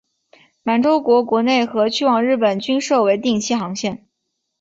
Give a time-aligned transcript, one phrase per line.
[0.63, 4.07] 满洲国国内和去往日本均设为定期航线。